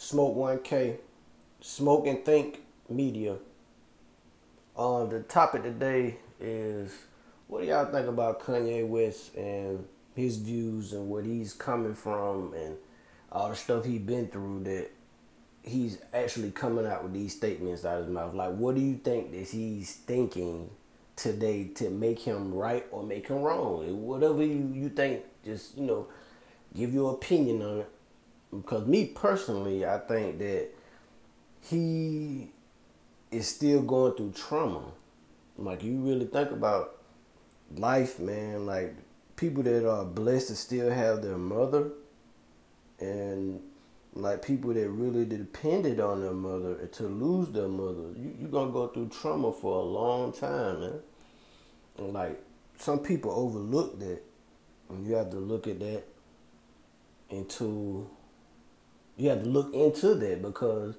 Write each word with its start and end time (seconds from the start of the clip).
Smoke 0.00 0.36
1K, 0.36 0.96
Smoke 1.60 2.06
and 2.06 2.24
Think 2.24 2.60
Media. 2.88 3.34
Uh, 4.76 5.04
the 5.06 5.22
topic 5.22 5.64
today 5.64 6.18
is 6.40 6.94
what 7.48 7.62
do 7.62 7.66
y'all 7.66 7.84
think 7.84 8.06
about 8.06 8.40
Kanye 8.40 8.86
West 8.86 9.34
and 9.34 9.84
his 10.14 10.36
views 10.36 10.92
and 10.92 11.08
what 11.08 11.24
he's 11.24 11.52
coming 11.52 11.94
from 11.94 12.54
and 12.54 12.76
all 13.32 13.50
the 13.50 13.56
stuff 13.56 13.84
he's 13.84 14.00
been 14.00 14.28
through 14.28 14.62
that 14.64 14.88
he's 15.64 15.98
actually 16.14 16.52
coming 16.52 16.86
out 16.86 17.02
with 17.02 17.12
these 17.12 17.34
statements 17.34 17.84
out 17.84 17.98
of 17.98 18.06
his 18.06 18.14
mouth. 18.14 18.32
Like, 18.34 18.54
what 18.54 18.76
do 18.76 18.80
you 18.80 18.98
think 18.98 19.32
that 19.32 19.48
he's 19.48 19.94
thinking 19.94 20.70
today 21.16 21.64
to 21.74 21.90
make 21.90 22.20
him 22.20 22.54
right 22.54 22.86
or 22.92 23.02
make 23.02 23.26
him 23.26 23.42
wrong? 23.42 24.06
Whatever 24.06 24.44
you, 24.44 24.70
you 24.72 24.90
think, 24.90 25.24
just, 25.44 25.76
you 25.76 25.86
know, 25.86 26.06
give 26.72 26.94
your 26.94 27.14
opinion 27.14 27.62
on 27.62 27.78
it. 27.80 27.90
Because 28.50 28.86
me 28.86 29.06
personally, 29.06 29.84
I 29.84 29.98
think 29.98 30.38
that 30.38 30.68
he 31.62 32.50
is 33.30 33.46
still 33.46 33.82
going 33.82 34.14
through 34.14 34.32
trauma. 34.32 34.82
Like, 35.56 35.82
you 35.82 35.96
really 35.96 36.26
think 36.26 36.50
about 36.50 36.96
life, 37.76 38.18
man. 38.18 38.64
Like, 38.64 38.94
people 39.36 39.62
that 39.62 39.88
are 39.88 40.04
blessed 40.04 40.48
to 40.48 40.56
still 40.56 40.90
have 40.90 41.22
their 41.22 41.38
mother 41.38 41.90
and 43.00 43.60
like 44.14 44.44
people 44.44 44.74
that 44.74 44.88
really 44.88 45.24
depended 45.24 46.00
on 46.00 46.20
their 46.20 46.32
mother 46.32 46.74
to 46.86 47.02
lose 47.04 47.48
their 47.50 47.68
mother, 47.68 48.10
you 48.16 48.34
you 48.40 48.48
gonna 48.48 48.72
go 48.72 48.88
through 48.88 49.08
trauma 49.08 49.52
for 49.52 49.78
a 49.80 49.84
long 49.84 50.32
time, 50.32 50.80
man. 50.80 51.00
And 51.98 52.12
like 52.12 52.42
some 52.76 52.98
people 52.98 53.30
overlook 53.30 53.98
that, 54.00 54.20
and 54.88 55.06
you 55.06 55.14
have 55.14 55.30
to 55.30 55.36
look 55.36 55.66
at 55.66 55.78
that 55.80 56.02
into. 57.30 58.08
You 59.18 59.28
have 59.30 59.42
to 59.42 59.48
look 59.48 59.74
into 59.74 60.14
that 60.14 60.40
because 60.40 60.94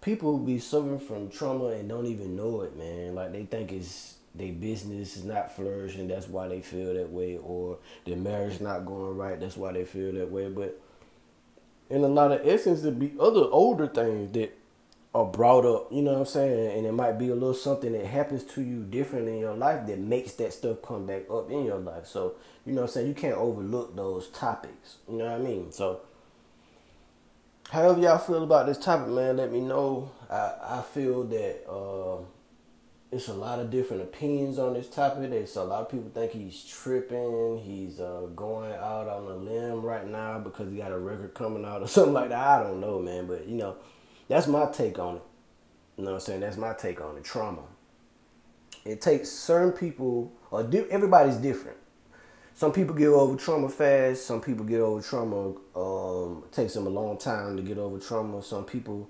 people 0.00 0.38
be 0.38 0.58
suffering 0.58 0.98
from 0.98 1.30
trauma 1.30 1.66
and 1.66 1.88
don't 1.88 2.06
even 2.06 2.34
know 2.34 2.62
it, 2.62 2.76
man. 2.76 3.14
Like 3.14 3.32
they 3.32 3.44
think 3.44 3.72
it's 3.72 4.16
their 4.34 4.52
business 4.52 5.16
is 5.16 5.24
not 5.24 5.54
flourishing, 5.54 6.08
that's 6.08 6.28
why 6.28 6.48
they 6.48 6.62
feel 6.62 6.94
that 6.94 7.10
way, 7.10 7.36
or 7.36 7.78
their 8.06 8.16
marriage 8.16 8.60
not 8.60 8.86
going 8.86 9.16
right, 9.16 9.38
that's 9.38 9.56
why 9.56 9.72
they 9.72 9.84
feel 9.84 10.12
that 10.12 10.30
way. 10.30 10.48
But 10.48 10.80
in 11.90 12.02
a 12.02 12.08
lot 12.08 12.32
of 12.32 12.46
essence, 12.46 12.80
there 12.80 12.92
be 12.92 13.12
other 13.20 13.42
older 13.50 13.86
things 13.86 14.32
that 14.32 14.58
are 15.14 15.26
brought 15.26 15.66
up, 15.66 15.92
you 15.92 16.00
know 16.00 16.12
what 16.12 16.20
I'm 16.20 16.26
saying? 16.26 16.78
And 16.78 16.86
it 16.86 16.92
might 16.92 17.18
be 17.18 17.28
a 17.28 17.34
little 17.34 17.52
something 17.52 17.92
that 17.92 18.06
happens 18.06 18.44
to 18.54 18.62
you 18.62 18.82
different 18.84 19.28
in 19.28 19.38
your 19.38 19.54
life 19.54 19.86
that 19.86 19.98
makes 19.98 20.32
that 20.34 20.54
stuff 20.54 20.80
come 20.80 21.04
back 21.04 21.24
up 21.30 21.50
in 21.50 21.66
your 21.66 21.78
life. 21.78 22.06
So, 22.06 22.36
you 22.64 22.72
know 22.72 22.82
what 22.82 22.90
I'm 22.90 22.94
saying? 22.94 23.08
You 23.08 23.14
can't 23.14 23.36
overlook 23.36 23.94
those 23.94 24.28
topics. 24.28 24.96
You 25.06 25.18
know 25.18 25.26
what 25.26 25.34
I 25.34 25.38
mean? 25.38 25.70
So, 25.70 26.00
however 27.72 28.00
y'all 28.00 28.18
feel 28.18 28.44
about 28.44 28.66
this 28.66 28.76
topic, 28.76 29.08
man, 29.08 29.38
let 29.38 29.50
me 29.50 29.60
know. 29.60 30.10
I, 30.30 30.52
I 30.62 30.82
feel 30.82 31.24
that 31.24 31.66
uh, 31.68 32.22
it's 33.10 33.28
a 33.28 33.34
lot 33.34 33.60
of 33.60 33.70
different 33.70 34.02
opinions 34.02 34.58
on 34.58 34.74
this 34.74 34.88
topic. 34.88 35.30
There's 35.30 35.56
a 35.56 35.64
lot 35.64 35.80
of 35.80 35.88
people 35.88 36.10
think 36.12 36.32
he's 36.32 36.62
tripping. 36.64 37.62
He's 37.64 37.98
uh, 37.98 38.28
going 38.36 38.72
out 38.72 39.08
on 39.08 39.24
a 39.24 39.36
limb 39.36 39.80
right 39.80 40.06
now 40.06 40.38
because 40.38 40.70
he 40.70 40.76
got 40.76 40.92
a 40.92 40.98
record 40.98 41.32
coming 41.32 41.64
out 41.64 41.80
or 41.80 41.88
something 41.88 42.12
like 42.12 42.28
that. 42.28 42.46
I 42.46 42.62
don't 42.62 42.80
know, 42.80 42.98
man. 42.98 43.26
But 43.26 43.48
you 43.48 43.56
know, 43.56 43.76
that's 44.28 44.46
my 44.46 44.66
take 44.70 44.98
on 44.98 45.16
it. 45.16 45.22
You 45.96 46.04
know 46.04 46.10
what 46.12 46.16
I'm 46.16 46.20
saying? 46.20 46.40
That's 46.40 46.58
my 46.58 46.74
take 46.74 47.00
on 47.00 47.16
it. 47.16 47.24
Trauma. 47.24 47.62
It 48.84 49.00
takes 49.00 49.30
certain 49.30 49.72
people, 49.72 50.32
or 50.50 50.62
di- 50.62 50.90
everybody's 50.90 51.36
different. 51.36 51.78
Some 52.54 52.72
people 52.72 52.94
get 52.94 53.08
over 53.08 53.36
trauma 53.36 53.68
fast. 53.68 54.26
Some 54.26 54.40
people 54.40 54.64
get 54.64 54.80
over 54.80 55.02
trauma. 55.02 55.54
Um, 55.74 56.44
takes 56.52 56.74
them 56.74 56.86
a 56.86 56.90
long 56.90 57.18
time 57.18 57.56
to 57.56 57.62
get 57.62 57.78
over 57.78 57.98
trauma. 57.98 58.42
Some 58.42 58.64
people 58.64 59.08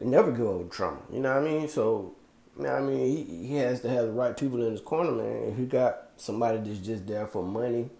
never 0.00 0.32
get 0.32 0.42
over 0.42 0.64
trauma. 0.68 0.98
You 1.12 1.20
know 1.20 1.34
what 1.34 1.48
I 1.48 1.50
mean? 1.52 1.68
So 1.68 2.14
I 2.58 2.80
mean, 2.80 2.98
he, 2.98 3.46
he 3.48 3.56
has 3.56 3.80
to 3.82 3.90
have 3.90 4.06
the 4.06 4.12
right 4.12 4.36
people 4.36 4.64
in 4.64 4.72
his 4.72 4.80
corner, 4.80 5.10
man. 5.10 5.50
If 5.50 5.58
he 5.58 5.66
got 5.66 6.08
somebody 6.16 6.58
that's 6.58 6.84
just 6.84 7.06
there 7.06 7.26
for 7.26 7.42
money, 7.42 7.90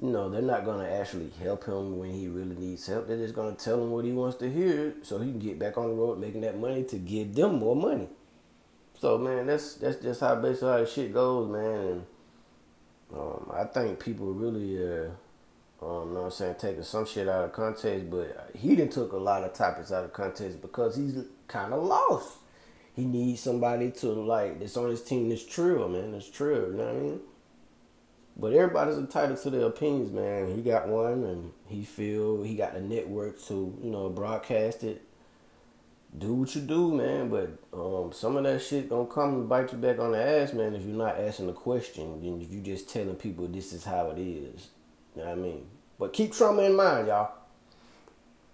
you 0.00 0.10
know, 0.10 0.28
they're 0.30 0.42
not 0.42 0.64
gonna 0.64 0.88
actually 0.88 1.30
help 1.42 1.64
him 1.64 1.98
when 1.98 2.10
he 2.10 2.28
really 2.28 2.54
needs 2.54 2.86
help. 2.86 3.06
They're 3.06 3.16
just 3.16 3.34
gonna 3.34 3.54
tell 3.54 3.82
him 3.82 3.90
what 3.90 4.04
he 4.04 4.12
wants 4.12 4.36
to 4.38 4.50
hear, 4.50 4.94
so 5.02 5.18
he 5.18 5.30
can 5.30 5.38
get 5.38 5.58
back 5.58 5.76
on 5.78 5.88
the 5.88 5.94
road 5.94 6.18
making 6.18 6.42
that 6.42 6.58
money 6.58 6.84
to 6.84 6.96
give 6.96 7.34
them 7.34 7.58
more 7.58 7.76
money. 7.76 8.08
So 8.98 9.18
man, 9.18 9.46
that's 9.46 9.74
that's 9.74 10.02
just 10.02 10.20
how 10.20 10.36
basically 10.36 10.68
how 10.68 10.84
shit 10.84 11.12
goes, 11.12 11.50
man. 11.50 11.80
And 11.80 12.06
um, 13.14 13.50
I 13.52 13.64
think 13.64 14.00
people 14.00 14.32
really, 14.32 14.78
uh, 14.78 15.08
um, 15.82 16.08
you 16.08 16.14
know 16.14 16.20
what 16.20 16.24
I'm 16.24 16.30
saying, 16.30 16.56
taking 16.58 16.82
some 16.82 17.06
shit 17.06 17.28
out 17.28 17.44
of 17.44 17.52
context, 17.52 18.10
but 18.10 18.50
he 18.54 18.76
didn't 18.76 18.92
took 18.92 19.12
a 19.12 19.16
lot 19.16 19.44
of 19.44 19.52
topics 19.52 19.92
out 19.92 20.04
of 20.04 20.12
context 20.12 20.60
because 20.62 20.96
he's 20.96 21.24
kind 21.48 21.72
of 21.72 21.82
lost 21.82 22.38
he 22.96 23.04
needs 23.04 23.40
somebody 23.40 23.90
to 23.90 24.08
like 24.08 24.58
that's 24.58 24.76
on 24.78 24.88
his 24.88 25.02
team 25.02 25.28
that's 25.28 25.44
true, 25.44 25.86
man. 25.86 26.12
That's 26.12 26.30
true, 26.30 26.70
you 26.70 26.78
know 26.78 26.86
what 26.86 26.96
I 26.96 26.98
mean? 26.98 27.20
But 28.38 28.52
everybody's 28.54 28.96
entitled 28.96 29.40
to 29.42 29.50
their 29.50 29.66
opinions, 29.66 30.12
man. 30.12 30.54
He 30.54 30.62
got 30.62 30.88
one 30.88 31.24
and 31.24 31.52
he 31.66 31.84
feel 31.84 32.42
he 32.42 32.54
got 32.54 32.72
the 32.72 32.80
network 32.80 33.40
to, 33.44 33.78
you 33.82 33.90
know, 33.90 34.08
broadcast 34.08 34.82
it. 34.82 35.05
Do 36.16 36.34
what 36.34 36.54
you 36.54 36.62
do, 36.62 36.94
man. 36.94 37.28
But 37.28 37.58
um, 37.72 38.12
some 38.12 38.36
of 38.36 38.44
that 38.44 38.62
shit 38.62 38.88
gonna 38.88 39.06
come 39.06 39.34
and 39.34 39.48
bite 39.48 39.72
you 39.72 39.78
back 39.78 39.98
on 39.98 40.12
the 40.12 40.22
ass, 40.22 40.52
man, 40.52 40.74
if 40.74 40.82
you're 40.82 40.96
not 40.96 41.18
asking 41.18 41.46
the 41.46 41.52
question. 41.52 42.20
Then 42.22 42.40
you 42.40 42.60
just 42.60 42.88
telling 42.88 43.16
people 43.16 43.46
this 43.46 43.72
is 43.72 43.84
how 43.84 44.10
it 44.10 44.18
is. 44.18 44.68
You 45.14 45.22
know 45.22 45.28
what 45.28 45.38
I 45.38 45.40
mean? 45.40 45.66
But 45.98 46.12
keep 46.12 46.32
trauma 46.32 46.62
in 46.62 46.76
mind, 46.76 47.08
y'all. 47.08 47.32